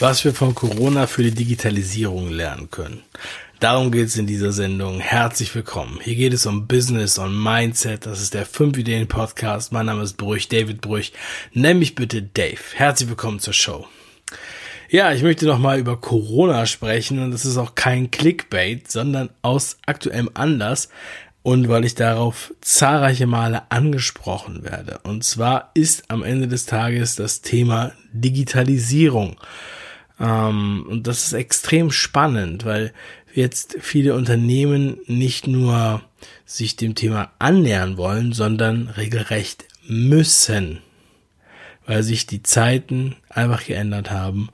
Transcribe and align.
was 0.00 0.24
wir 0.24 0.32
von 0.32 0.54
Corona 0.54 1.06
für 1.06 1.22
die 1.22 1.30
Digitalisierung 1.30 2.30
lernen 2.30 2.70
können. 2.70 3.02
Darum 3.58 3.92
geht 3.92 4.06
es 4.06 4.16
in 4.16 4.26
dieser 4.26 4.50
Sendung. 4.50 4.98
Herzlich 4.98 5.54
willkommen. 5.54 6.00
Hier 6.02 6.14
geht 6.14 6.32
es 6.32 6.46
um 6.46 6.66
Business 6.66 7.18
und 7.18 7.38
Mindset. 7.38 8.06
Das 8.06 8.22
ist 8.22 8.32
der 8.32 8.46
5 8.46 8.78
Ideen 8.78 9.08
Podcast. 9.08 9.72
Mein 9.72 9.84
Name 9.84 10.02
ist 10.02 10.16
Brüch, 10.16 10.48
David 10.48 10.80
Brüch. 10.80 11.12
Nenn 11.52 11.78
mich 11.78 11.96
bitte 11.96 12.22
Dave. 12.22 12.60
Herzlich 12.72 13.10
willkommen 13.10 13.40
zur 13.40 13.52
Show. 13.52 13.86
Ja, 14.88 15.12
ich 15.12 15.22
möchte 15.22 15.44
noch 15.44 15.58
mal 15.58 15.78
über 15.78 16.00
Corona 16.00 16.64
sprechen 16.64 17.22
und 17.22 17.30
das 17.30 17.44
ist 17.44 17.58
auch 17.58 17.74
kein 17.74 18.10
Clickbait, 18.10 18.90
sondern 18.90 19.28
aus 19.42 19.76
aktuellem 19.84 20.30
Anlass 20.32 20.88
und 21.42 21.68
weil 21.68 21.84
ich 21.84 21.94
darauf 21.94 22.54
zahlreiche 22.62 23.26
Male 23.26 23.70
angesprochen 23.70 24.64
werde. 24.64 25.00
Und 25.02 25.24
zwar 25.24 25.72
ist 25.74 26.04
am 26.08 26.22
Ende 26.22 26.48
des 26.48 26.64
Tages 26.64 27.16
das 27.16 27.42
Thema 27.42 27.92
Digitalisierung. 28.14 29.36
Ähm, 30.20 30.86
und 30.88 31.06
das 31.06 31.26
ist 31.26 31.32
extrem 31.32 31.90
spannend, 31.90 32.64
weil 32.64 32.92
jetzt 33.34 33.76
viele 33.80 34.14
Unternehmen 34.14 34.98
nicht 35.06 35.46
nur 35.46 36.02
sich 36.44 36.76
dem 36.76 36.94
Thema 36.94 37.32
annähern 37.38 37.96
wollen, 37.96 38.32
sondern 38.32 38.88
regelrecht 38.88 39.64
müssen, 39.86 40.80
weil 41.86 42.02
sich 42.02 42.26
die 42.26 42.42
Zeiten 42.42 43.16
einfach 43.28 43.64
geändert 43.64 44.10
haben 44.10 44.50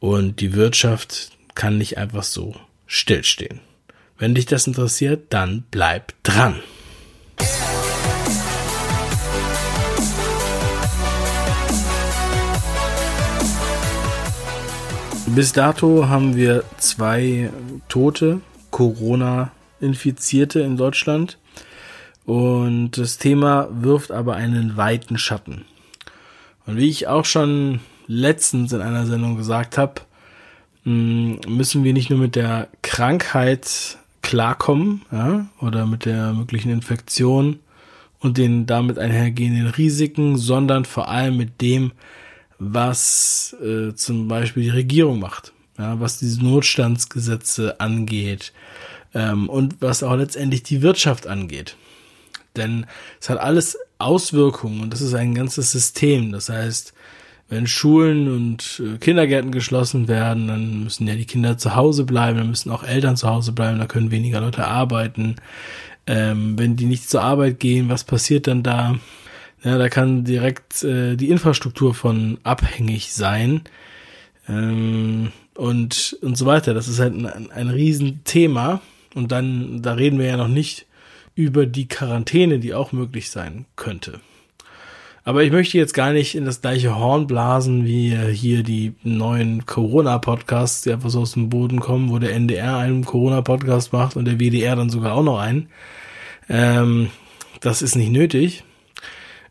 und 0.00 0.40
die 0.40 0.52
Wirtschaft 0.52 1.30
kann 1.54 1.78
nicht 1.78 1.98
einfach 1.98 2.24
so 2.24 2.54
stillstehen. 2.86 3.60
Wenn 4.18 4.34
dich 4.34 4.46
das 4.46 4.66
interessiert, 4.66 5.26
dann 5.30 5.64
bleib 5.70 6.12
dran. 6.22 6.60
Bis 15.36 15.52
dato 15.52 16.08
haben 16.08 16.34
wir 16.34 16.64
zwei 16.78 17.50
tote 17.88 18.40
Corona-Infizierte 18.70 20.60
in 20.60 20.78
Deutschland. 20.78 21.36
Und 22.24 22.92
das 22.92 23.18
Thema 23.18 23.68
wirft 23.70 24.12
aber 24.12 24.36
einen 24.36 24.78
weiten 24.78 25.18
Schatten. 25.18 25.66
Und 26.64 26.78
wie 26.78 26.88
ich 26.88 27.06
auch 27.06 27.26
schon 27.26 27.80
letztens 28.06 28.72
in 28.72 28.80
einer 28.80 29.04
Sendung 29.04 29.36
gesagt 29.36 29.76
habe, 29.76 30.00
müssen 30.84 31.84
wir 31.84 31.92
nicht 31.92 32.08
nur 32.08 32.18
mit 32.18 32.34
der 32.34 32.68
Krankheit 32.80 33.98
klarkommen, 34.22 35.02
ja, 35.12 35.48
oder 35.60 35.84
mit 35.84 36.06
der 36.06 36.32
möglichen 36.32 36.70
Infektion 36.70 37.58
und 38.20 38.38
den 38.38 38.64
damit 38.64 38.98
einhergehenden 38.98 39.66
Risiken, 39.66 40.38
sondern 40.38 40.86
vor 40.86 41.08
allem 41.10 41.36
mit 41.36 41.60
dem, 41.60 41.92
was 42.58 43.54
äh, 43.62 43.94
zum 43.94 44.28
Beispiel 44.28 44.64
die 44.64 44.70
Regierung 44.70 45.18
macht, 45.18 45.52
ja, 45.78 46.00
was 46.00 46.18
diese 46.18 46.42
Notstandsgesetze 46.42 47.80
angeht 47.80 48.52
ähm, 49.14 49.48
und 49.48 49.76
was 49.80 50.02
auch 50.02 50.16
letztendlich 50.16 50.62
die 50.62 50.82
Wirtschaft 50.82 51.26
angeht. 51.26 51.76
Denn 52.56 52.86
es 53.20 53.28
hat 53.28 53.38
alles 53.38 53.78
Auswirkungen 53.98 54.80
und 54.80 54.92
das 54.92 55.00
ist 55.00 55.14
ein 55.14 55.34
ganzes 55.34 55.72
System. 55.72 56.32
Das 56.32 56.48
heißt, 56.48 56.94
wenn 57.48 57.66
Schulen 57.66 58.28
und 58.34 58.82
äh, 58.84 58.98
Kindergärten 58.98 59.52
geschlossen 59.52 60.08
werden, 60.08 60.48
dann 60.48 60.84
müssen 60.84 61.06
ja 61.06 61.14
die 61.14 61.26
Kinder 61.26 61.58
zu 61.58 61.76
Hause 61.76 62.04
bleiben, 62.04 62.38
dann 62.38 62.50
müssen 62.50 62.70
auch 62.70 62.82
Eltern 62.82 63.16
zu 63.16 63.28
Hause 63.28 63.52
bleiben, 63.52 63.78
da 63.78 63.86
können 63.86 64.10
weniger 64.10 64.40
Leute 64.40 64.66
arbeiten. 64.66 65.36
Ähm, 66.08 66.58
wenn 66.58 66.76
die 66.76 66.86
nicht 66.86 67.08
zur 67.08 67.22
Arbeit 67.22 67.60
gehen, 67.60 67.88
was 67.88 68.04
passiert 68.04 68.46
dann 68.46 68.62
da? 68.62 68.96
Ja, 69.62 69.78
da 69.78 69.88
kann 69.88 70.24
direkt 70.24 70.84
äh, 70.84 71.16
die 71.16 71.30
Infrastruktur 71.30 71.94
von 71.94 72.38
abhängig 72.44 73.12
sein 73.12 73.62
ähm, 74.48 75.32
und 75.54 76.16
und 76.20 76.36
so 76.36 76.46
weiter. 76.46 76.74
Das 76.74 76.88
ist 76.88 77.00
halt 77.00 77.14
ein, 77.14 77.50
ein 77.50 77.68
Riesenthema 77.68 78.80
und 79.14 79.32
dann 79.32 79.82
da 79.82 79.94
reden 79.94 80.18
wir 80.18 80.26
ja 80.26 80.36
noch 80.36 80.48
nicht 80.48 80.86
über 81.34 81.66
die 81.66 81.88
Quarantäne, 81.88 82.58
die 82.58 82.74
auch 82.74 82.92
möglich 82.92 83.30
sein 83.30 83.66
könnte. 83.76 84.20
Aber 85.26 85.42
ich 85.42 85.50
möchte 85.50 85.76
jetzt 85.76 85.92
gar 85.92 86.12
nicht 86.12 86.36
in 86.36 86.44
das 86.44 86.60
gleiche 86.60 86.96
Horn 86.96 87.26
blasen 87.26 87.84
wie 87.84 88.16
hier 88.16 88.62
die 88.62 88.94
neuen 89.02 89.66
Corona-Podcasts, 89.66 90.82
die 90.82 90.92
einfach 90.92 91.10
so 91.10 91.22
aus 91.22 91.32
dem 91.32 91.48
Boden 91.50 91.80
kommen, 91.80 92.10
wo 92.10 92.20
der 92.20 92.32
NDR 92.32 92.76
einen 92.76 93.04
Corona-Podcast 93.04 93.92
macht 93.92 94.14
und 94.14 94.26
der 94.26 94.38
WDR 94.38 94.76
dann 94.76 94.88
sogar 94.88 95.14
auch 95.14 95.24
noch 95.24 95.40
einen. 95.40 95.68
Ähm, 96.48 97.10
das 97.60 97.82
ist 97.82 97.96
nicht 97.96 98.12
nötig. 98.12 98.62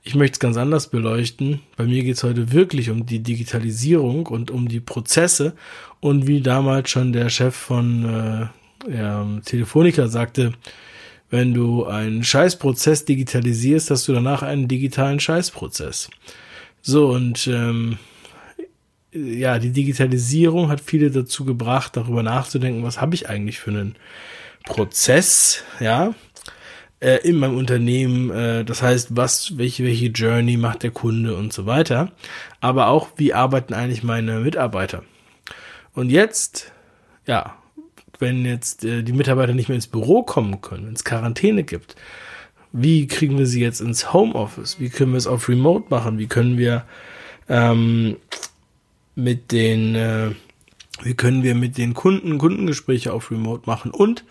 Ich 0.08 0.14
möchte 0.14 0.36
es 0.36 0.40
ganz 0.40 0.56
anders 0.56 0.92
beleuchten. 0.92 1.62
Bei 1.78 1.86
mir 1.86 2.04
geht 2.04 2.18
es 2.18 2.24
heute 2.24 2.52
wirklich 2.52 2.92
um 2.92 3.08
die 3.08 3.24
Digitalisierung 3.24 4.28
und 4.28 4.52
um 4.52 4.68
die 4.68 4.80
Prozesse 4.80 5.56
und 6.00 6.28
wie 6.28 6.42
damals 6.42 6.92
schon 6.92 7.12
der 7.12 7.30
Chef 7.30 7.56
von 7.56 8.06
äh, 8.88 8.96
ja, 8.96 9.28
Telefonica 9.44 10.08
sagte, 10.08 10.54
wenn 11.32 11.56
du 11.56 11.86
einen 11.86 12.24
Scheißprozess 12.24 13.06
digitalisierst, 13.06 13.90
hast 13.90 14.08
du 14.08 14.14
danach 14.14 14.44
einen 14.44 14.68
digitalen 14.68 15.20
Scheißprozess. 15.20 16.12
So, 16.84 17.10
und 17.10 17.48
ähm, 17.48 17.98
ja, 19.12 19.58
die 19.58 19.72
Digitalisierung 19.72 20.70
hat 20.70 20.82
viele 20.82 21.10
dazu 21.10 21.46
gebracht, 21.46 21.98
darüber 21.98 22.22
nachzudenken, 22.22 22.84
was 22.84 23.02
habe 23.02 23.16
ich 23.16 23.28
eigentlich 23.28 23.58
für 23.58 23.72
einen 23.72 23.96
Prozess, 24.66 25.64
ja, 25.80 26.14
äh, 27.00 27.18
in 27.28 27.38
meinem 27.38 27.58
Unternehmen. 27.58 28.30
Äh, 28.32 28.66
das 28.66 28.82
heißt, 28.82 29.16
was, 29.16 29.58
welche, 29.58 29.84
welche 29.84 30.08
Journey 30.08 30.58
macht 30.58 30.84
der 30.84 30.92
Kunde 30.92 31.36
und 31.36 31.54
so 31.54 31.66
weiter. 31.66 32.12
Aber 32.62 32.88
auch, 32.88 33.10
wie 33.18 33.34
arbeiten 33.34 33.74
eigentlich 33.74 34.04
meine 34.04 34.40
Mitarbeiter? 34.40 35.04
Und 35.94 36.10
jetzt, 36.10 36.72
ja, 37.26 37.56
wenn 38.20 38.46
jetzt 38.46 38.84
äh, 38.86 39.04
die 39.04 39.14
Mitarbeiter 39.14 39.54
nicht 39.54 39.70
mehr 39.70 39.76
ins 39.76 39.88
Büro 39.88 40.24
kommen 40.24 40.62
können, 40.62 40.88
wenn 40.88 40.94
es 40.94 41.04
Quarantäne 41.04 41.64
gibt, 41.64 41.96
wie 42.72 43.08
kriegen 43.08 43.38
wir 43.38 43.46
sie 43.46 43.62
jetzt 43.62 43.80
ins 43.80 44.12
Homeoffice? 44.12 44.80
Wie 44.80 44.90
können 44.90 45.12
wir 45.12 45.18
es 45.18 45.28
auf 45.28 45.48
Remote 45.48 45.86
machen? 45.90 46.18
Wie 46.18 46.28
können 46.28 46.58
wir 46.58 46.84
ähm, 47.48 48.18
mit 49.16 49.54
den, 49.54 49.96
äh, 49.96 50.32
wie 51.04 51.14
können 51.14 51.44
wir 51.44 51.56
mit 51.56 51.78
den 51.78 51.94
Kunden 51.94 52.38
Kundengespräche 52.38 53.14
auf 53.14 53.32
Remote 53.32 53.64
machen? 53.66 53.92
Und 53.92 54.26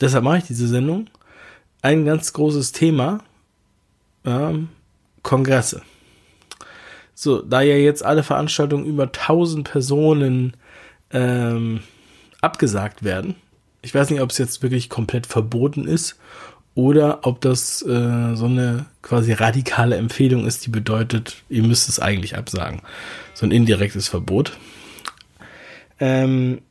deshalb 0.00 0.22
mache 0.22 0.38
ich 0.38 0.44
diese 0.44 0.68
Sendung. 0.68 1.08
Ein 1.84 2.06
ganz 2.06 2.32
großes 2.32 2.72
Thema: 2.72 3.22
ähm, 4.24 4.70
Kongresse. 5.22 5.82
So, 7.14 7.42
da 7.42 7.60
ja 7.60 7.76
jetzt 7.76 8.02
alle 8.02 8.22
Veranstaltungen 8.22 8.86
über 8.86 9.02
1000 9.02 9.70
Personen 9.70 10.56
ähm, 11.10 11.80
abgesagt 12.40 13.04
werden. 13.04 13.34
Ich 13.82 13.94
weiß 13.94 14.08
nicht, 14.08 14.22
ob 14.22 14.30
es 14.30 14.38
jetzt 14.38 14.62
wirklich 14.62 14.88
komplett 14.88 15.26
verboten 15.26 15.86
ist 15.86 16.18
oder 16.74 17.26
ob 17.26 17.42
das 17.42 17.82
äh, 17.82 18.34
so 18.34 18.46
eine 18.46 18.86
quasi 19.02 19.34
radikale 19.34 19.96
Empfehlung 19.96 20.46
ist, 20.46 20.64
die 20.64 20.70
bedeutet, 20.70 21.42
ihr 21.50 21.64
müsst 21.64 21.90
es 21.90 22.00
eigentlich 22.00 22.34
absagen. 22.34 22.80
So 23.34 23.44
ein 23.44 23.52
indirektes 23.52 24.08
Verbot. 24.08 24.56
Ähm, 26.00 26.62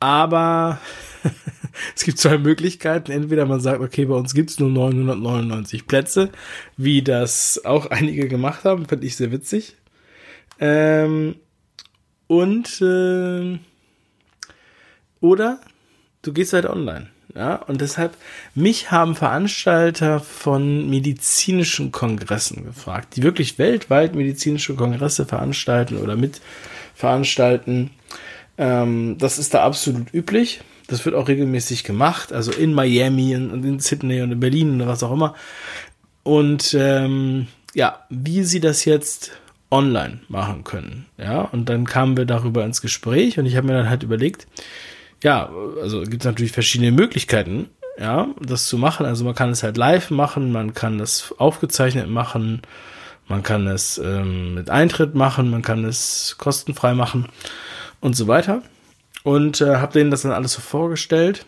aber 0.00 0.80
es 1.96 2.04
gibt 2.04 2.18
zwei 2.18 2.38
Möglichkeiten. 2.38 3.12
Entweder 3.12 3.46
man 3.46 3.60
sagt, 3.60 3.80
okay, 3.80 4.04
bei 4.04 4.14
uns 4.14 4.34
gibt 4.34 4.50
es 4.50 4.60
nur 4.60 4.70
999 4.70 5.86
Plätze, 5.86 6.30
wie 6.76 7.02
das 7.02 7.64
auch 7.64 7.86
einige 7.86 8.28
gemacht 8.28 8.64
haben, 8.64 8.86
fand 8.86 9.04
ich 9.04 9.16
sehr 9.16 9.32
witzig. 9.32 9.76
Ähm, 10.58 11.36
und 12.26 12.80
äh, 12.80 13.58
oder 15.20 15.60
du 16.22 16.32
gehst 16.32 16.52
halt 16.52 16.66
online. 16.66 17.08
Ja, 17.34 17.56
und 17.56 17.80
deshalb, 17.80 18.16
mich 18.54 18.90
haben 18.90 19.14
Veranstalter 19.14 20.18
von 20.18 20.90
medizinischen 20.90 21.92
Kongressen 21.92 22.64
gefragt, 22.64 23.14
die 23.14 23.22
wirklich 23.22 23.56
weltweit 23.58 24.16
medizinische 24.16 24.74
Kongresse 24.74 25.26
veranstalten 25.26 25.98
oder 25.98 26.16
mit 26.16 26.40
veranstalten. 26.94 27.90
Ähm, 28.58 29.16
das 29.18 29.38
ist 29.38 29.54
da 29.54 29.62
absolut 29.62 30.12
üblich. 30.12 30.60
Das 30.90 31.04
wird 31.04 31.14
auch 31.14 31.28
regelmäßig 31.28 31.84
gemacht, 31.84 32.32
also 32.32 32.50
in 32.50 32.74
Miami 32.74 33.36
und 33.36 33.64
in 33.64 33.78
Sydney 33.78 34.22
und 34.22 34.32
in 34.32 34.40
Berlin 34.40 34.74
oder 34.76 34.88
was 34.88 35.02
auch 35.02 35.12
immer. 35.12 35.34
Und 36.24 36.76
ähm, 36.78 37.46
ja, 37.74 38.00
wie 38.10 38.42
sie 38.42 38.60
das 38.60 38.84
jetzt 38.84 39.32
online 39.70 40.20
machen 40.28 40.64
können. 40.64 41.06
Ja, 41.16 41.42
und 41.42 41.68
dann 41.68 41.86
kamen 41.86 42.16
wir 42.16 42.24
darüber 42.24 42.64
ins 42.64 42.82
Gespräch 42.82 43.38
und 43.38 43.46
ich 43.46 43.56
habe 43.56 43.68
mir 43.68 43.74
dann 43.74 43.88
halt 43.88 44.02
überlegt, 44.02 44.48
ja, 45.22 45.50
also 45.80 46.02
gibt 46.02 46.22
es 46.22 46.26
natürlich 46.26 46.52
verschiedene 46.52 46.90
Möglichkeiten, 46.90 47.68
ja, 47.98 48.28
das 48.40 48.66
zu 48.66 48.78
machen. 48.78 49.06
Also 49.06 49.24
man 49.24 49.34
kann 49.34 49.50
es 49.50 49.62
halt 49.62 49.76
live 49.76 50.10
machen, 50.10 50.50
man 50.50 50.74
kann 50.74 50.98
das 50.98 51.34
aufgezeichnet 51.38 52.08
machen, 52.08 52.62
man 53.28 53.42
kann 53.42 53.66
es 53.66 53.98
ähm, 53.98 54.54
mit 54.54 54.70
Eintritt 54.70 55.14
machen, 55.14 55.50
man 55.50 55.62
kann 55.62 55.84
es 55.84 56.34
kostenfrei 56.38 56.94
machen 56.94 57.26
und 58.00 58.16
so 58.16 58.26
weiter. 58.26 58.62
Und 59.22 59.60
äh, 59.60 59.76
habe 59.76 59.92
denen 59.92 60.10
das 60.10 60.22
dann 60.22 60.32
alles 60.32 60.52
so 60.52 60.60
vorgestellt. 60.60 61.44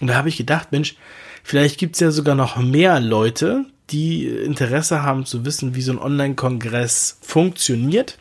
Und 0.00 0.08
da 0.08 0.14
habe 0.14 0.28
ich 0.28 0.36
gedacht, 0.36 0.72
Mensch, 0.72 0.96
vielleicht 1.42 1.78
gibt's 1.78 2.00
ja 2.00 2.10
sogar 2.10 2.34
noch 2.34 2.56
mehr 2.56 2.98
Leute, 3.00 3.66
die 3.90 4.26
Interesse 4.26 5.02
haben 5.02 5.26
zu 5.26 5.44
wissen, 5.44 5.74
wie 5.74 5.82
so 5.82 5.92
ein 5.92 5.98
Online-Kongress 5.98 7.18
funktioniert. 7.22 8.18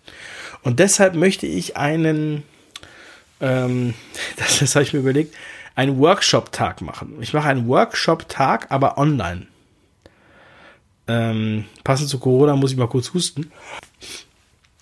Und 0.64 0.80
deshalb 0.80 1.16
möchte 1.16 1.48
ich 1.48 1.78
einen 1.78 2.44
ähm, 3.42 3.96
das, 4.38 4.60
das 4.60 4.76
habe 4.76 4.84
ich 4.84 4.94
mir 4.94 5.00
überlegt, 5.00 5.36
einen 5.76 5.98
Workshop-Tag 5.98 6.82
machen. 6.82 7.18
Ich 7.22 7.34
mache 7.34 7.50
einen 7.50 7.68
Workshop-Tag, 7.68 8.68
aber 8.70 8.98
online. 8.98 9.48
Ähm, 11.08 11.66
passend 11.84 12.10
zu 12.10 12.20
Corona 12.20 12.56
muss 12.56 12.72
ich 12.72 12.78
mal 12.78 12.88
kurz 12.88 13.14
husten. 13.14 13.52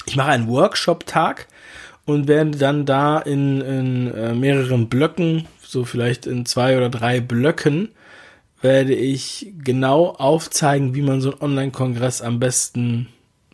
Ich 0.06 0.16
mache 0.16 0.30
einen 0.30 0.48
Workshop-Tag 0.48 1.48
und 2.10 2.28
werde 2.28 2.58
dann 2.58 2.88
da 2.88 3.20
in, 3.20 3.62
in 3.62 4.14
äh, 4.16 4.34
mehreren 4.34 4.90
Blöcken, 4.90 5.48
so 5.62 5.86
vielleicht 5.86 6.26
in 6.26 6.44
zwei 6.48 6.76
oder 6.76 6.90
drei 6.90 7.20
Blöcken, 7.20 7.90
werde 8.62 8.96
ich 8.96 9.54
genau 9.64 10.08
aufzeigen, 10.08 10.96
wie 10.96 11.04
man 11.04 11.22
so 11.22 11.32
einen 11.34 11.42
Online-Kongress 11.42 12.24
am 12.24 12.40
besten 12.40 13.10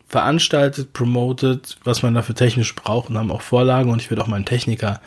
veranstaltet, 0.08 0.94
promotet, 0.94 1.76
was 1.84 2.02
man 2.02 2.14
dafür 2.14 2.34
technisch 2.34 2.74
braucht 2.74 3.10
und 3.10 3.18
haben 3.18 3.30
auch 3.30 3.42
Vorlagen 3.42 3.90
und 3.90 4.00
ich 4.00 4.08
werde 4.10 4.22
auch 4.22 4.26
meinen 4.26 4.46
Techniker 4.46 5.02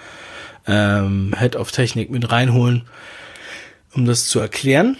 ähm, 0.68 1.34
Head 1.36 1.56
of 1.56 1.72
Technik 1.72 2.12
mit 2.12 2.32
reinholen, 2.32 2.84
um 3.96 4.06
das 4.06 4.28
zu 4.28 4.40
erklären. 4.40 4.96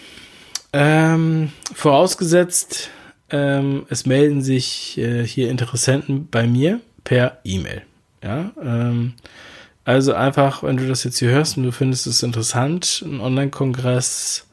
Ähm, 0.74 1.52
vorausgesetzt, 1.76 2.90
ähm, 3.30 3.86
es 3.90 4.08
melden 4.08 4.42
sich 4.42 4.98
äh, 4.98 5.24
hier 5.24 5.52
Interessenten 5.52 6.30
bei 6.32 6.48
mir 6.48 6.80
per 7.04 7.38
E-Mail. 7.44 7.84
Ja, 8.24 8.52
ähm, 8.62 9.14
also 9.86 10.14
einfach, 10.14 10.64
wenn 10.64 10.78
du 10.78 10.88
das 10.88 11.04
jetzt 11.04 11.20
hier 11.20 11.30
hörst 11.30 11.58
und 11.58 11.64
du 11.64 11.72
findest 11.72 12.06
es 12.06 12.22
interessant, 12.22 13.04
einen 13.06 13.22
Online-Kongress 13.22 14.48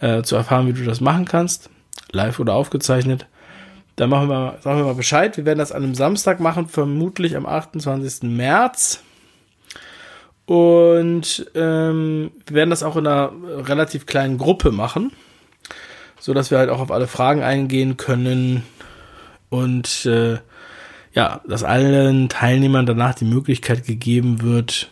äh, 0.00 0.22
zu 0.22 0.36
erfahren, 0.36 0.66
wie 0.66 0.72
du 0.72 0.84
das 0.84 1.00
machen 1.00 1.24
kannst, 1.24 1.70
live 2.10 2.38
oder 2.40 2.54
aufgezeichnet, 2.54 3.26
dann 3.96 4.10
machen 4.10 4.28
wir, 4.28 4.58
sagen 4.60 4.78
wir 4.78 4.84
mal 4.84 4.94
Bescheid. 4.94 5.36
Wir 5.36 5.44
werden 5.44 5.58
das 5.58 5.72
an 5.72 5.82
einem 5.82 5.94
Samstag 5.94 6.38
machen, 6.38 6.68
vermutlich 6.68 7.36
am 7.36 7.46
28. 7.46 8.24
März. 8.30 9.02
Und 10.46 11.50
ähm, 11.54 12.30
wir 12.46 12.56
werden 12.56 12.70
das 12.70 12.82
auch 12.82 12.96
in 12.96 13.06
einer 13.06 13.32
relativ 13.66 14.06
kleinen 14.06 14.38
Gruppe 14.38 14.70
machen, 14.70 15.12
so 16.20 16.32
dass 16.32 16.50
wir 16.50 16.58
halt 16.58 16.70
auch 16.70 16.80
auf 16.80 16.90
alle 16.90 17.06
Fragen 17.06 17.42
eingehen 17.42 17.96
können 17.96 18.62
und 19.50 20.06
äh, 20.06 20.38
ja, 21.18 21.40
dass 21.48 21.64
allen 21.64 22.28
Teilnehmern 22.28 22.86
danach 22.86 23.12
die 23.12 23.24
Möglichkeit 23.24 23.84
gegeben 23.84 24.40
wird, 24.40 24.88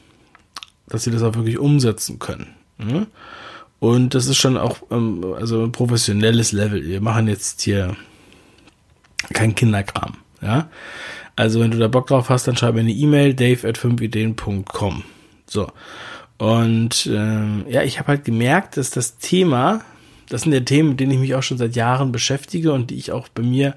dass 0.88 1.04
sie 1.04 1.12
das 1.12 1.22
auch 1.22 1.36
wirklich 1.36 1.56
umsetzen 1.56 2.18
können. 2.18 2.48
Ne? 2.78 3.06
Und 3.78 4.12
das 4.12 4.26
ist 4.26 4.36
schon 4.36 4.56
auch 4.56 4.78
ähm, 4.90 5.24
also 5.38 5.62
ein 5.62 5.70
professionelles 5.70 6.50
Level. 6.50 6.84
Wir 6.84 7.00
machen 7.00 7.28
jetzt 7.28 7.60
hier 7.60 7.94
kein 9.34 9.54
Kinderkram. 9.54 10.14
Ja, 10.42 10.68
also 11.36 11.60
wenn 11.60 11.70
du 11.70 11.78
da 11.78 11.86
Bock 11.86 12.08
drauf 12.08 12.28
hast, 12.28 12.48
dann 12.48 12.56
schreib 12.56 12.74
mir 12.74 12.80
eine 12.80 12.90
E-Mail 12.90 13.32
dave 13.32 13.68
at 13.68 13.78
5ideen.com. 13.78 15.04
So 15.46 15.68
und 16.38 17.06
ähm, 17.06 17.66
ja, 17.68 17.84
ich 17.84 18.00
habe 18.00 18.08
halt 18.08 18.24
gemerkt, 18.24 18.78
dass 18.78 18.90
das 18.90 19.18
Thema, 19.18 19.82
das 20.28 20.42
sind 20.42 20.52
ja 20.52 20.58
Themen, 20.58 20.90
mit 20.90 20.98
denen 20.98 21.12
ich 21.12 21.20
mich 21.20 21.36
auch 21.36 21.44
schon 21.44 21.58
seit 21.58 21.76
Jahren 21.76 22.10
beschäftige 22.10 22.72
und 22.72 22.90
die 22.90 22.96
ich 22.96 23.12
auch 23.12 23.28
bei 23.28 23.44
mir 23.44 23.76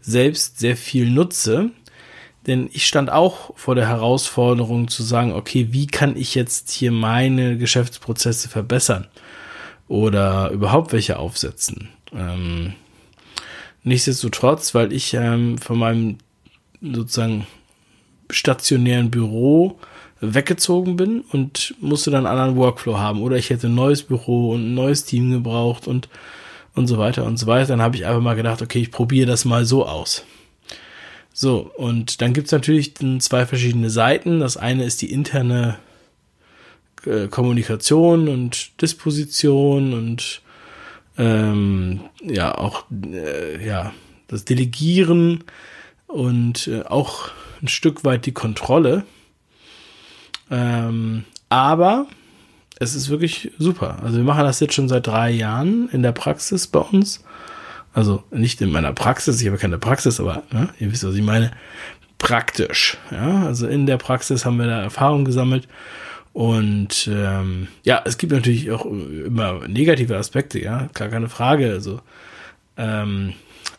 selbst 0.00 0.58
sehr 0.58 0.76
viel 0.76 1.10
nutze. 1.10 1.70
Denn 2.48 2.70
ich 2.72 2.86
stand 2.86 3.10
auch 3.10 3.52
vor 3.56 3.74
der 3.74 3.86
Herausforderung 3.86 4.88
zu 4.88 5.02
sagen, 5.02 5.32
okay, 5.32 5.68
wie 5.70 5.86
kann 5.86 6.16
ich 6.16 6.34
jetzt 6.34 6.70
hier 6.70 6.90
meine 6.90 7.58
Geschäftsprozesse 7.58 8.48
verbessern? 8.48 9.06
Oder 9.86 10.50
überhaupt 10.50 10.92
welche 10.92 11.18
aufsetzen? 11.18 11.90
Ähm, 12.14 12.72
nichtsdestotrotz, 13.84 14.74
weil 14.74 14.94
ich 14.94 15.12
ähm, 15.12 15.58
von 15.58 15.78
meinem 15.78 16.18
sozusagen 16.80 17.46
stationären 18.30 19.10
Büro 19.10 19.78
weggezogen 20.20 20.96
bin 20.96 21.20
und 21.30 21.74
musste 21.80 22.10
dann 22.10 22.26
einen 22.26 22.38
anderen 22.38 22.56
Workflow 22.56 22.96
haben. 22.96 23.20
Oder 23.20 23.36
ich 23.36 23.50
hätte 23.50 23.66
ein 23.66 23.74
neues 23.74 24.02
Büro 24.02 24.52
und 24.52 24.70
ein 24.72 24.74
neues 24.74 25.04
Team 25.04 25.30
gebraucht 25.30 25.86
und, 25.86 26.08
und 26.74 26.86
so 26.86 26.96
weiter 26.96 27.26
und 27.26 27.36
so 27.36 27.46
weiter. 27.46 27.66
Dann 27.68 27.82
habe 27.82 27.96
ich 27.96 28.06
einfach 28.06 28.22
mal 28.22 28.36
gedacht, 28.36 28.62
okay, 28.62 28.80
ich 28.80 28.90
probiere 28.90 29.26
das 29.26 29.44
mal 29.44 29.66
so 29.66 29.86
aus. 29.86 30.24
So, 31.40 31.70
und 31.76 32.20
dann 32.20 32.32
gibt's 32.32 32.50
natürlich 32.50 32.94
zwei 33.20 33.46
verschiedene 33.46 33.90
Seiten. 33.90 34.40
Das 34.40 34.56
eine 34.56 34.82
ist 34.82 35.02
die 35.02 35.12
interne 35.12 35.78
äh, 37.06 37.28
Kommunikation 37.28 38.26
und 38.26 38.82
Disposition 38.82 39.94
und 39.94 40.42
ähm, 41.16 42.00
ja, 42.24 42.58
auch 42.58 42.86
äh, 43.12 43.64
ja, 43.64 43.92
das 44.26 44.46
Delegieren 44.46 45.44
und 46.08 46.66
äh, 46.66 46.82
auch 46.82 47.30
ein 47.62 47.68
Stück 47.68 48.02
weit 48.02 48.26
die 48.26 48.32
Kontrolle. 48.32 49.04
Ähm, 50.50 51.22
aber 51.50 52.08
es 52.80 52.96
ist 52.96 53.10
wirklich 53.10 53.52
super. 53.60 54.00
Also 54.02 54.16
wir 54.16 54.24
machen 54.24 54.42
das 54.42 54.58
jetzt 54.58 54.74
schon 54.74 54.88
seit 54.88 55.06
drei 55.06 55.30
Jahren 55.30 55.88
in 55.90 56.02
der 56.02 56.10
Praxis 56.10 56.66
bei 56.66 56.80
uns. 56.80 57.22
Also 57.92 58.22
nicht 58.30 58.60
in 58.60 58.70
meiner 58.70 58.92
Praxis, 58.92 59.40
ich 59.40 59.46
habe 59.46 59.58
keine 59.58 59.78
Praxis, 59.78 60.20
aber 60.20 60.42
ne, 60.50 60.68
ihr 60.78 60.92
wisst, 60.92 61.04
was 61.04 61.14
ich 61.14 61.22
meine. 61.22 61.50
Praktisch. 62.18 62.96
Ja, 63.10 63.44
also 63.46 63.66
in 63.66 63.86
der 63.86 63.96
Praxis 63.96 64.44
haben 64.44 64.58
wir 64.58 64.66
da 64.66 64.82
Erfahrung 64.82 65.24
gesammelt. 65.24 65.68
Und 66.32 67.08
ähm, 67.12 67.68
ja, 67.84 68.02
es 68.04 68.18
gibt 68.18 68.32
natürlich 68.32 68.70
auch 68.70 68.84
immer 68.84 69.66
negative 69.66 70.16
Aspekte, 70.16 70.60
ja, 70.60 70.88
gar 70.94 71.08
keine 71.08 71.28
Frage. 71.28 71.70
Also 71.70 72.00
ähm, 72.76 73.34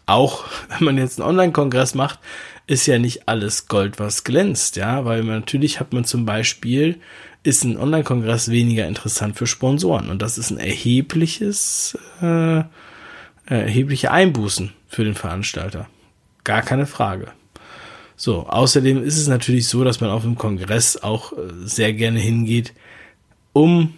auch 0.06 0.46
wenn 0.70 0.86
man 0.86 0.98
jetzt 0.98 1.20
einen 1.20 1.30
Online-Kongress 1.30 1.96
macht, 1.96 2.20
ist 2.68 2.86
ja 2.86 3.00
nicht 3.00 3.28
alles 3.28 3.68
Gold, 3.68 4.00
was 4.00 4.24
glänzt, 4.24 4.76
ja, 4.76 5.04
weil 5.06 5.24
man, 5.24 5.40
natürlich 5.40 5.80
hat 5.80 5.92
man 5.92 6.04
zum 6.06 6.26
Beispiel, 6.26 7.00
ist 7.42 7.64
ein 7.64 7.78
Online-Kongress 7.78 8.52
weniger 8.52 8.88
interessant 8.88 9.38
für 9.38 9.48
Sponsoren 9.48 10.10
und 10.10 10.22
das 10.22 10.38
ist 10.38 10.52
ein 10.52 10.60
erhebliches 10.60 11.98
äh, 12.22 12.60
äh, 12.60 12.64
erhebliche 13.56 14.12
Einbußen 14.12 14.74
für 14.88 15.04
den 15.04 15.16
Veranstalter. 15.16 15.88
Gar 16.44 16.62
keine 16.62 16.86
Frage. 16.86 17.32
So, 18.16 18.48
außerdem 18.48 19.04
ist 19.04 19.18
es 19.18 19.28
natürlich 19.28 19.68
so, 19.68 19.84
dass 19.84 20.02
man 20.02 20.10
auf 20.10 20.24
dem 20.24 20.36
Kongress 20.36 20.98
auch 20.98 21.34
äh, 21.34 21.38
sehr 21.64 21.94
gerne 21.94 22.20
hingeht, 22.20 22.74
um 23.54 23.94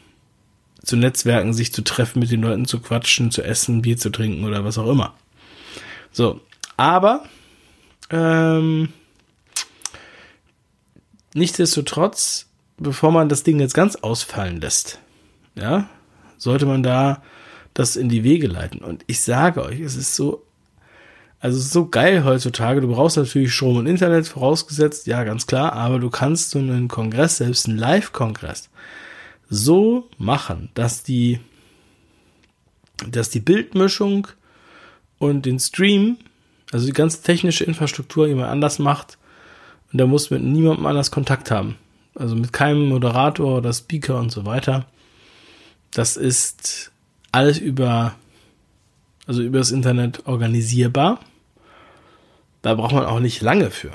zu 0.83 0.95
Netzwerken, 0.95 1.53
sich 1.53 1.73
zu 1.73 1.83
treffen, 1.83 2.19
mit 2.19 2.31
den 2.31 2.41
Leuten 2.41 2.65
zu 2.65 2.79
quatschen, 2.79 3.31
zu 3.31 3.43
essen, 3.43 3.81
Bier 3.81 3.97
zu 3.97 4.09
trinken 4.09 4.45
oder 4.45 4.63
was 4.63 4.77
auch 4.77 4.89
immer. 4.89 5.13
So, 6.11 6.41
aber 6.77 7.23
ähm, 8.09 8.89
nichtsdestotrotz, 11.33 12.47
bevor 12.77 13.11
man 13.11 13.29
das 13.29 13.43
Ding 13.43 13.59
jetzt 13.59 13.73
ganz 13.73 13.95
ausfallen 13.95 14.61
lässt, 14.61 14.99
ja, 15.55 15.89
sollte 16.37 16.65
man 16.65 16.83
da 16.83 17.21
das 17.73 17.95
in 17.95 18.09
die 18.09 18.23
Wege 18.23 18.47
leiten. 18.47 18.79
Und 18.79 19.03
ich 19.07 19.21
sage 19.21 19.63
euch, 19.63 19.79
es 19.79 19.95
ist 19.95 20.15
so, 20.15 20.43
also 21.39 21.59
so 21.59 21.87
geil 21.87 22.23
heutzutage. 22.23 22.81
Du 22.81 22.87
brauchst 22.87 23.17
natürlich 23.17 23.53
Strom 23.53 23.77
und 23.77 23.87
Internet 23.87 24.27
vorausgesetzt, 24.27 25.07
ja, 25.07 25.23
ganz 25.23 25.47
klar, 25.47 25.73
aber 25.73 25.99
du 25.99 26.09
kannst 26.09 26.51
so 26.51 26.59
einen 26.59 26.87
Kongress, 26.87 27.37
selbst 27.37 27.67
einen 27.67 27.77
Live-Kongress, 27.77 28.69
so 29.49 30.09
machen, 30.17 30.69
dass 30.73 31.03
die, 31.03 31.39
dass 33.09 33.29
die 33.29 33.39
Bildmischung 33.39 34.27
und 35.17 35.45
den 35.45 35.59
Stream, 35.59 36.17
also 36.71 36.85
die 36.85 36.93
ganze 36.93 37.21
technische 37.21 37.63
Infrastruktur 37.63 38.27
jemand 38.27 38.49
anders 38.49 38.79
macht 38.79 39.17
und 39.91 39.97
der 39.97 40.07
muss 40.07 40.29
mit 40.29 40.41
niemandem 40.41 40.85
anders 40.85 41.11
Kontakt 41.11 41.51
haben. 41.51 41.75
Also 42.15 42.35
mit 42.35 42.51
keinem 42.53 42.89
Moderator 42.89 43.57
oder 43.57 43.71
Speaker 43.73 44.19
und 44.19 44.31
so 44.31 44.45
weiter. 44.45 44.85
Das 45.91 46.17
ist 46.17 46.91
alles 47.31 47.57
über, 47.57 48.15
also 49.27 49.41
über 49.41 49.59
das 49.59 49.71
Internet 49.71 50.25
organisierbar. 50.27 51.19
Da 52.61 52.75
braucht 52.75 52.93
man 52.93 53.05
auch 53.05 53.19
nicht 53.19 53.41
lange 53.41 53.71
für. 53.71 53.91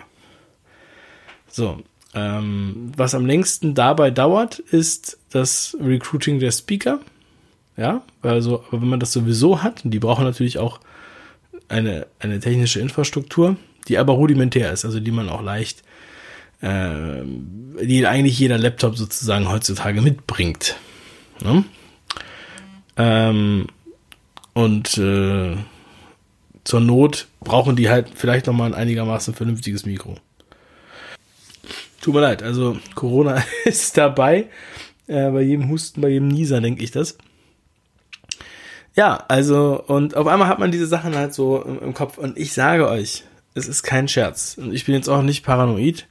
So, 1.48 1.82
ähm, 2.14 2.92
was 2.96 3.14
am 3.14 3.26
längsten 3.26 3.74
dabei 3.74 4.10
dauert, 4.10 4.58
ist 4.58 5.18
das 5.30 5.76
Recruiting 5.80 6.38
der 6.38 6.50
Speaker. 6.50 7.00
Ja, 7.76 8.02
also, 8.22 8.64
wenn 8.70 8.88
man 8.88 9.00
das 9.00 9.12
sowieso 9.12 9.62
hat, 9.62 9.84
und 9.84 9.90
die 9.90 9.98
brauchen 9.98 10.24
natürlich 10.24 10.58
auch 10.58 10.80
eine, 11.68 12.06
eine 12.18 12.40
technische 12.40 12.80
Infrastruktur, 12.80 13.56
die 13.88 13.98
aber 13.98 14.14
rudimentär 14.14 14.72
ist, 14.72 14.84
also 14.84 14.98
die 14.98 15.10
man 15.10 15.28
auch 15.28 15.42
leicht, 15.42 15.82
äh, 16.62 17.22
die 17.82 18.06
eigentlich 18.06 18.38
jeder 18.38 18.56
Laptop 18.56 18.96
sozusagen 18.96 19.50
heutzutage 19.50 20.00
mitbringt. 20.00 20.76
Ne? 21.44 21.64
Ähm, 22.96 23.66
und 24.54 24.96
äh, 24.98 25.56
zur 26.64 26.80
Not 26.80 27.28
brauchen 27.40 27.76
die 27.76 27.88
halt 27.88 28.10
vielleicht 28.14 28.46
nochmal 28.46 28.68
ein 28.68 28.74
einigermaßen 28.74 29.34
vernünftiges 29.34 29.86
Mikro. 29.86 30.16
Tut 32.00 32.14
mir 32.14 32.20
leid, 32.20 32.42
also 32.42 32.78
Corona 32.94 33.44
ist 33.64 33.96
dabei. 33.96 34.48
Äh, 35.06 35.30
bei 35.30 35.42
jedem 35.42 35.68
Husten, 35.68 36.00
bei 36.00 36.08
jedem 36.08 36.28
Nieser 36.28 36.60
denke 36.60 36.82
ich 36.82 36.90
das. 36.90 37.18
Ja, 38.94 39.24
also, 39.28 39.82
und 39.86 40.16
auf 40.16 40.26
einmal 40.26 40.48
hat 40.48 40.58
man 40.58 40.70
diese 40.70 40.86
Sachen 40.86 41.14
halt 41.14 41.34
so 41.34 41.62
im, 41.62 41.80
im 41.80 41.94
Kopf. 41.94 42.16
Und 42.16 42.38
ich 42.38 42.54
sage 42.54 42.88
euch, 42.88 43.24
es 43.54 43.68
ist 43.68 43.82
kein 43.82 44.08
Scherz. 44.08 44.56
Und 44.58 44.72
ich 44.72 44.86
bin 44.86 44.94
jetzt 44.94 45.08
auch 45.08 45.22
nicht 45.22 45.44
paranoid. 45.44 46.06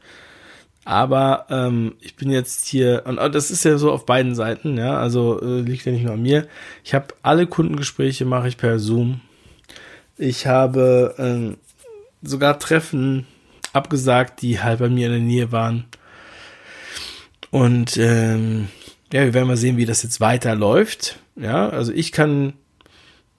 Aber 0.86 1.48
ähm, 1.50 1.96
ich 2.00 2.15
bin 2.15 2.30
jetzt 2.30 2.68
hier, 2.68 3.04
und 3.06 3.18
das 3.34 3.50
ist 3.50 3.65
ja 3.65 3.77
so 3.77 3.92
auf 3.92 4.06
beiden 4.06 4.36
Seiten, 4.36 4.77
ja, 4.77 4.98
also 4.98 5.42
äh, 5.42 5.62
liegt 5.62 5.86
ja 5.86 5.92
nicht 5.92 6.04
nur 6.04 6.13
an 6.13 6.22
mir. 6.22 6.48
Ich 6.84 6.94
habe 6.94 7.08
alle 7.24 7.48
Kundengespräche 7.48 8.24
mache 8.24 8.48
ich 8.48 8.58
per 8.58 8.77
Zoom. 8.77 9.22
Ich 10.18 10.46
habe 10.46 11.15
ähm, 11.18 11.58
sogar 12.22 12.60
Treffen 12.60 13.25
abgesagt, 13.74 14.44
die 14.44 14.62
halt 14.62 14.80
bei 14.80 14.88
mir 14.88 15.08
in 15.08 15.13
der 15.13 15.22
Nähe 15.22 15.51
waren. 15.51 15.86
Und 17.50 17.98
ähm, 17.98 18.70
ja, 19.12 19.24
wir 19.24 19.34
werden 19.34 19.48
mal 19.48 19.58
sehen, 19.58 19.77
wie 19.77 19.86
das 19.86 20.04
jetzt 20.04 20.22
weiterläuft. 20.22 21.18
Ja, 21.36 21.68
also 21.70 21.92
ich 21.92 22.12
kann 22.12 22.54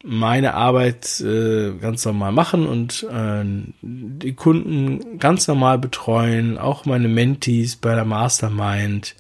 meine 0.09 0.55
Arbeit 0.55 1.21
äh, 1.21 1.73
ganz 1.73 2.05
normal 2.05 2.31
machen 2.31 2.67
und 2.67 3.05
äh, 3.11 3.45
die 3.83 4.35
Kunden 4.35 5.19
ganz 5.19 5.49
normal 5.49 5.79
betreuen, 5.79 6.59
auch 6.59 6.85
meine 6.85 7.09
Mentees 7.09 7.75
bei 7.75 7.95
der 7.95 8.05
Mastermind 8.05 9.17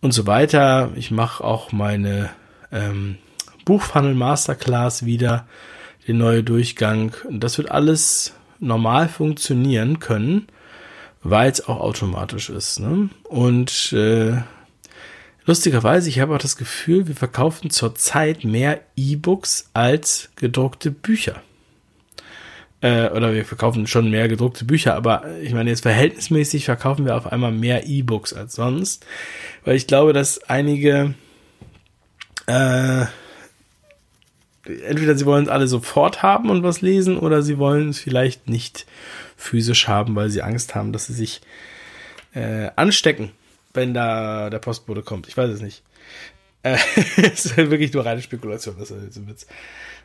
und 0.00 0.12
so 0.12 0.26
weiter. 0.26 0.92
Ich 0.94 1.10
mache 1.10 1.42
auch 1.42 1.72
meine 1.72 2.30
ähm, 2.70 3.16
Buchfunnel 3.64 4.14
Masterclass 4.14 5.04
wieder, 5.04 5.48
den 6.06 6.18
neuen 6.18 6.44
Durchgang. 6.44 7.12
Und 7.28 7.40
das 7.40 7.58
wird 7.58 7.72
alles 7.72 8.34
normal 8.60 9.08
funktionieren 9.08 9.98
können, 9.98 10.46
weil 11.24 11.50
es 11.50 11.66
auch 11.66 11.80
automatisch 11.80 12.50
ist. 12.50 12.78
Ne? 12.78 13.08
Und 13.24 13.92
äh, 13.92 14.36
lustigerweise, 15.46 16.08
ich 16.08 16.20
habe 16.20 16.34
auch 16.34 16.38
das 16.38 16.56
Gefühl, 16.56 17.08
wir 17.08 17.16
verkaufen 17.16 17.70
zurzeit 17.70 18.44
mehr 18.44 18.80
E-Books 18.96 19.70
als 19.72 20.30
gedruckte 20.36 20.90
Bücher. 20.90 21.42
Äh, 22.80 23.08
oder 23.10 23.32
wir 23.32 23.44
verkaufen 23.44 23.86
schon 23.86 24.10
mehr 24.10 24.28
gedruckte 24.28 24.64
Bücher, 24.64 24.94
aber 24.94 25.24
ich 25.40 25.52
meine, 25.54 25.70
jetzt 25.70 25.82
verhältnismäßig 25.82 26.64
verkaufen 26.64 27.06
wir 27.06 27.16
auf 27.16 27.32
einmal 27.32 27.52
mehr 27.52 27.86
E-Books 27.86 28.32
als 28.32 28.54
sonst, 28.54 29.06
weil 29.64 29.76
ich 29.76 29.86
glaube, 29.86 30.12
dass 30.12 30.42
einige 30.50 31.14
äh, 32.46 33.06
entweder 34.64 35.14
sie 35.16 35.26
wollen 35.26 35.44
es 35.44 35.50
alle 35.50 35.66
sofort 35.66 36.22
haben 36.22 36.50
und 36.50 36.62
was 36.62 36.80
lesen 36.80 37.18
oder 37.18 37.42
sie 37.42 37.58
wollen 37.58 37.90
es 37.90 37.98
vielleicht 37.98 38.48
nicht 38.48 38.86
physisch 39.36 39.88
haben, 39.88 40.14
weil 40.14 40.30
sie 40.30 40.42
Angst 40.42 40.74
haben, 40.74 40.92
dass 40.92 41.06
sie 41.06 41.14
sich 41.14 41.40
äh, 42.34 42.70
anstecken, 42.76 43.30
wenn 43.74 43.92
da 43.92 44.50
der 44.50 44.58
Postbote 44.58 45.02
kommt. 45.02 45.28
Ich 45.28 45.36
weiß 45.36 45.50
es 45.50 45.60
nicht. 45.60 45.82
Äh, 46.62 46.78
es 47.22 47.44
ist 47.44 47.56
halt 47.56 47.70
wirklich 47.70 47.92
nur 47.92 48.06
reine 48.06 48.22
Spekulation. 48.22 48.76
Das 48.78 48.90
ist 48.90 49.04
jetzt 49.04 49.16
ein 49.16 49.28
Witz. 49.28 49.46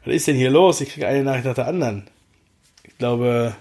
Was 0.05 0.13
ist 0.13 0.27
denn 0.27 0.35
hier 0.35 0.51
los? 0.51 0.81
Ich 0.81 0.93
kriege 0.93 1.07
eine 1.07 1.23
Nachricht 1.23 1.45
nach 1.45 1.55
der 1.55 1.67
anderen. 1.67 2.07
Ich 2.83 2.97
glaube, 2.97 3.55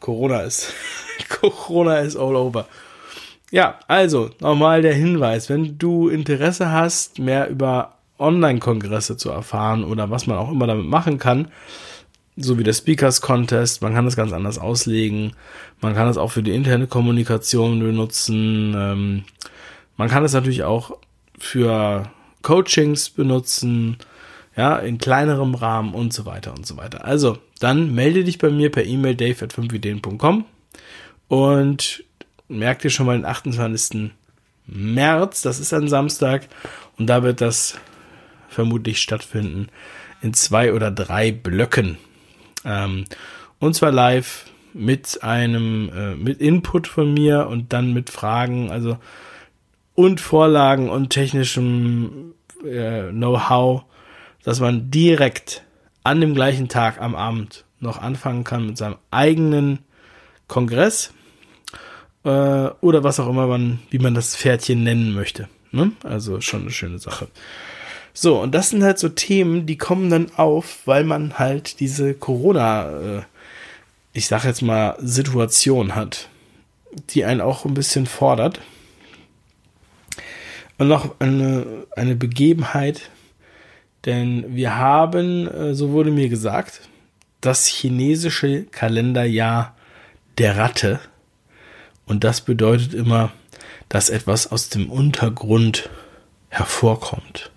Corona 0.00 0.40
ist. 0.40 0.72
Corona 1.28 1.98
ist 1.98 2.16
all 2.16 2.36
over. 2.36 2.66
Ja, 3.50 3.80
also 3.88 4.30
nochmal 4.40 4.82
der 4.82 4.94
Hinweis, 4.94 5.48
wenn 5.48 5.76
du 5.76 6.08
Interesse 6.08 6.70
hast, 6.70 7.18
mehr 7.18 7.48
über 7.48 7.96
Online-Kongresse 8.18 9.16
zu 9.16 9.30
erfahren 9.30 9.82
oder 9.82 10.10
was 10.10 10.26
man 10.26 10.38
auch 10.38 10.50
immer 10.50 10.66
damit 10.66 10.86
machen 10.86 11.18
kann. 11.18 11.50
So 12.42 12.58
wie 12.58 12.64
der 12.64 12.72
Speakers 12.72 13.20
Contest. 13.20 13.82
Man 13.82 13.94
kann 13.94 14.06
das 14.06 14.16
ganz 14.16 14.32
anders 14.32 14.58
auslegen. 14.58 15.32
Man 15.80 15.94
kann 15.94 16.08
es 16.08 16.16
auch 16.16 16.30
für 16.30 16.42
die 16.42 16.54
interne 16.54 16.86
Kommunikation 16.86 17.80
benutzen. 17.80 18.74
Ähm, 18.76 19.24
man 19.96 20.08
kann 20.08 20.24
es 20.24 20.32
natürlich 20.32 20.62
auch 20.62 20.96
für 21.38 22.10
Coachings 22.42 23.10
benutzen. 23.10 23.98
Ja, 24.56 24.76
in 24.76 24.98
kleinerem 24.98 25.54
Rahmen 25.54 25.94
und 25.94 26.12
so 26.12 26.26
weiter 26.26 26.52
und 26.54 26.66
so 26.66 26.76
weiter. 26.76 27.04
Also, 27.04 27.38
dann 27.60 27.94
melde 27.94 28.24
dich 28.24 28.38
bei 28.38 28.50
mir 28.50 28.70
per 28.70 28.84
E-Mail 28.84 29.14
dave 29.14 29.44
at 29.44 29.54
5ideen.com 29.54 30.44
und 31.28 32.04
merk 32.48 32.80
dir 32.80 32.90
schon 32.90 33.06
mal 33.06 33.16
den 33.16 33.24
28. 33.24 34.10
März, 34.66 35.42
das 35.42 35.60
ist 35.60 35.72
ein 35.72 35.88
Samstag 35.88 36.48
und 36.98 37.06
da 37.06 37.22
wird 37.22 37.40
das 37.40 37.78
vermutlich 38.48 39.00
stattfinden 39.00 39.68
in 40.20 40.34
zwei 40.34 40.72
oder 40.72 40.90
drei 40.90 41.32
Blöcken. 41.32 41.96
Ähm, 42.64 43.04
und 43.58 43.74
zwar 43.74 43.92
live 43.92 44.46
mit 44.72 45.22
einem, 45.22 45.90
äh, 45.94 46.14
mit 46.14 46.40
Input 46.40 46.86
von 46.86 47.12
mir 47.12 47.46
und 47.48 47.72
dann 47.72 47.92
mit 47.92 48.10
Fragen, 48.10 48.70
also 48.70 48.98
und 49.94 50.20
Vorlagen 50.20 50.88
und 50.88 51.10
technischem 51.10 52.34
äh, 52.64 53.10
Know-how, 53.10 53.84
dass 54.42 54.60
man 54.60 54.90
direkt 54.90 55.64
an 56.04 56.20
dem 56.20 56.34
gleichen 56.34 56.68
Tag 56.68 57.00
am 57.00 57.14
Abend 57.14 57.64
noch 57.80 58.00
anfangen 58.00 58.44
kann 58.44 58.66
mit 58.66 58.78
seinem 58.78 58.96
eigenen 59.10 59.80
Kongress 60.48 61.12
äh, 62.24 62.28
oder 62.28 63.04
was 63.04 63.20
auch 63.20 63.28
immer 63.28 63.46
man, 63.46 63.80
wie 63.90 63.98
man 63.98 64.14
das 64.14 64.36
Pferdchen 64.36 64.82
nennen 64.82 65.12
möchte. 65.12 65.48
Ne? 65.72 65.92
Also 66.02 66.40
schon 66.40 66.62
eine 66.62 66.70
schöne 66.70 66.98
Sache. 66.98 67.28
So, 68.12 68.40
und 68.40 68.54
das 68.54 68.70
sind 68.70 68.82
halt 68.82 68.98
so 68.98 69.08
Themen, 69.08 69.66
die 69.66 69.78
kommen 69.78 70.10
dann 70.10 70.30
auf, 70.36 70.80
weil 70.86 71.04
man 71.04 71.38
halt 71.38 71.80
diese 71.80 72.14
Corona, 72.14 73.18
äh, 73.18 73.22
ich 74.12 74.26
sag 74.26 74.44
jetzt 74.44 74.62
mal, 74.62 74.96
Situation 75.00 75.94
hat, 75.94 76.28
die 77.10 77.24
einen 77.24 77.40
auch 77.40 77.64
ein 77.64 77.74
bisschen 77.74 78.06
fordert. 78.06 78.60
Und 80.78 80.88
noch 80.88 81.20
eine, 81.20 81.86
eine 81.94 82.16
Begebenheit, 82.16 83.10
denn 84.06 84.56
wir 84.56 84.76
haben, 84.76 85.46
äh, 85.46 85.74
so 85.74 85.90
wurde 85.90 86.10
mir 86.10 86.28
gesagt, 86.28 86.88
das 87.40 87.66
chinesische 87.66 88.64
Kalenderjahr 88.64 89.76
der 90.38 90.56
Ratte. 90.56 91.00
Und 92.06 92.24
das 92.24 92.40
bedeutet 92.40 92.94
immer, 92.94 93.30
dass 93.88 94.08
etwas 94.08 94.50
aus 94.50 94.68
dem 94.68 94.90
Untergrund 94.90 95.90
hervorkommt. 96.48 97.50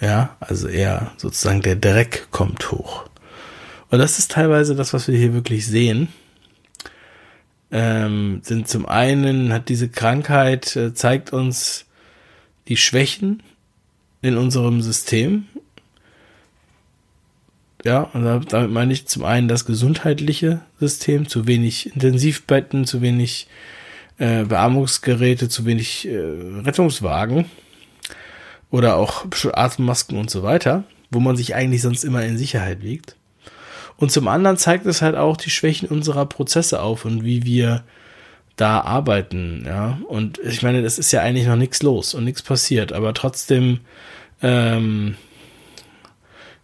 Ja, 0.00 0.36
also 0.40 0.68
eher 0.68 1.12
sozusagen 1.16 1.62
der 1.62 1.76
Dreck 1.76 2.28
kommt 2.30 2.70
hoch. 2.70 3.08
Und 3.90 3.98
das 3.98 4.18
ist 4.18 4.32
teilweise 4.32 4.74
das, 4.74 4.92
was 4.92 5.08
wir 5.08 5.16
hier 5.16 5.32
wirklich 5.32 5.66
sehen. 5.66 6.08
Ähm, 7.70 8.40
sind 8.42 8.68
zum 8.68 8.86
einen 8.86 9.52
hat 9.52 9.68
diese 9.68 9.88
Krankheit 9.88 10.76
äh, 10.76 10.94
zeigt 10.94 11.32
uns 11.32 11.86
die 12.68 12.76
Schwächen 12.76 13.42
in 14.22 14.36
unserem 14.36 14.82
System. 14.82 15.46
Ja, 17.84 18.02
und 18.02 18.24
damit 18.24 18.70
meine 18.70 18.92
ich 18.92 19.06
zum 19.06 19.24
einen 19.24 19.48
das 19.48 19.64
gesundheitliche 19.64 20.60
System, 20.80 21.28
zu 21.28 21.46
wenig 21.46 21.94
Intensivbetten, 21.94 22.84
zu 22.84 23.00
wenig 23.00 23.48
äh, 24.18 24.44
Beatmungsgeräte, 24.44 25.48
zu 25.48 25.66
wenig 25.66 26.06
äh, 26.06 26.18
Rettungswagen 26.64 27.46
oder 28.70 28.96
auch 28.96 29.24
Atemmasken 29.52 30.18
und 30.18 30.30
so 30.30 30.42
weiter, 30.42 30.84
wo 31.10 31.20
man 31.20 31.36
sich 31.36 31.54
eigentlich 31.54 31.82
sonst 31.82 32.04
immer 32.04 32.24
in 32.24 32.38
Sicherheit 32.38 32.82
wiegt. 32.82 33.16
Und 33.96 34.12
zum 34.12 34.28
anderen 34.28 34.56
zeigt 34.56 34.86
es 34.86 35.02
halt 35.02 35.16
auch 35.16 35.36
die 35.36 35.50
Schwächen 35.50 35.88
unserer 35.88 36.26
Prozesse 36.26 36.82
auf 36.82 37.04
und 37.04 37.24
wie 37.24 37.44
wir 37.44 37.84
da 38.56 38.80
arbeiten, 38.80 39.64
ja. 39.66 39.98
Und 40.08 40.38
ich 40.38 40.62
meine, 40.62 40.82
das 40.82 40.98
ist 40.98 41.12
ja 41.12 41.20
eigentlich 41.20 41.46
noch 41.46 41.56
nichts 41.56 41.82
los 41.82 42.14
und 42.14 42.24
nichts 42.24 42.42
passiert, 42.42 42.92
aber 42.92 43.12
trotzdem, 43.14 43.80
ähm, 44.42 45.16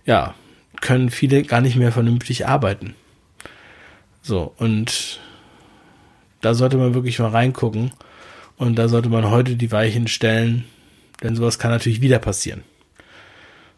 ja, 0.05 0.35
können 0.81 1.11
viele 1.11 1.43
gar 1.43 1.61
nicht 1.61 1.77
mehr 1.77 1.93
vernünftig 1.93 2.47
arbeiten. 2.47 2.95
So, 4.23 4.53
und 4.57 5.21
da 6.41 6.55
sollte 6.55 6.77
man 6.77 6.95
wirklich 6.95 7.19
mal 7.19 7.31
reingucken 7.31 7.93
und 8.57 8.77
da 8.77 8.89
sollte 8.89 9.09
man 9.09 9.31
heute 9.31 9.57
die 9.57 9.73
Weichen 9.73 10.09
stellen, 10.09 10.65
denn 11.23 11.37
sowas 11.37 11.59
kann 11.59 11.71
natürlich 11.71 12.01
wieder 12.01 12.19
passieren. 12.19 12.65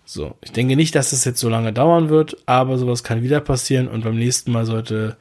So, 0.06 0.36
ich 0.42 0.52
denke 0.52 0.76
nicht, 0.76 0.94
dass 0.94 1.12
es 1.12 1.24
jetzt 1.24 1.40
so 1.40 1.48
lange 1.48 1.72
dauern 1.72 2.10
wird, 2.10 2.36
aber 2.46 2.76
sowas 2.76 3.04
kann 3.04 3.22
wieder 3.22 3.40
passieren 3.40 3.88
und 3.88 4.04
beim 4.04 4.16
nächsten 4.16 4.52
Mal 4.52 4.66
sollte, 4.66 5.16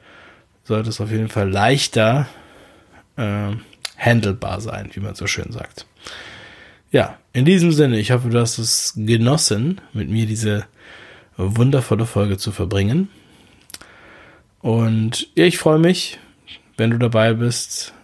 sollte 0.64 0.90
es 0.90 1.00
auf 1.00 1.10
jeden 1.10 1.28
Fall 1.28 1.50
leichter 1.50 2.28
äh, 3.16 3.52
handelbar 3.96 4.60
sein, 4.60 4.90
wie 4.92 5.00
man 5.00 5.14
so 5.14 5.26
schön 5.26 5.52
sagt. 5.52 5.86
Ja, 6.90 7.18
in 7.32 7.44
diesem 7.44 7.72
Sinne, 7.72 7.98
ich 7.98 8.10
hoffe, 8.10 8.28
du 8.28 8.38
hast 8.38 8.58
es 8.58 8.92
genossen, 8.94 9.80
mit 9.94 10.10
mir 10.10 10.26
diese 10.26 10.66
wundervolle 11.36 12.06
Folge 12.06 12.36
zu 12.36 12.52
verbringen. 12.52 13.08
Und 14.60 15.28
ja, 15.34 15.44
ich 15.44 15.58
freue 15.58 15.78
mich, 15.78 16.18
wenn 16.76 16.90
du 16.90 16.98
dabei 16.98 17.32
bist 17.34 17.94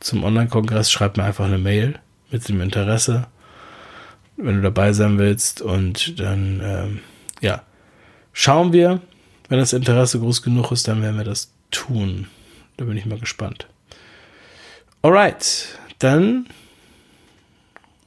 zum 0.00 0.24
Online-Kongress, 0.24 0.90
schreib 0.90 1.16
mir 1.16 1.24
einfach 1.24 1.46
eine 1.46 1.58
Mail 1.58 1.98
mit 2.30 2.48
dem 2.48 2.60
Interesse 2.60 3.28
wenn 4.36 4.56
du 4.56 4.62
dabei 4.62 4.92
sein 4.92 5.18
willst. 5.18 5.60
Und 5.62 6.18
dann, 6.20 6.60
ähm, 6.62 7.00
ja, 7.40 7.62
schauen 8.32 8.72
wir. 8.72 9.00
Wenn 9.48 9.58
das 9.58 9.72
Interesse 9.72 10.18
groß 10.18 10.42
genug 10.42 10.72
ist, 10.72 10.88
dann 10.88 11.02
werden 11.02 11.16
wir 11.16 11.24
das 11.24 11.52
tun. 11.70 12.26
Da 12.76 12.84
bin 12.84 12.96
ich 12.96 13.06
mal 13.06 13.18
gespannt. 13.18 13.68
Alright, 15.02 15.68
dann 16.00 16.46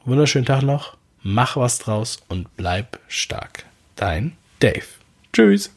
wunderschönen 0.03 0.45
Tag 0.45 0.63
noch. 0.63 0.97
Mach 1.21 1.55
was 1.55 1.79
draus 1.79 2.19
und 2.27 2.55
bleib 2.57 2.99
stark. 3.07 3.65
Dein 3.95 4.35
Dave. 4.59 4.85
Tschüss. 5.33 5.71